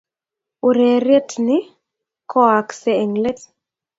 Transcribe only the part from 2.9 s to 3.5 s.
eng let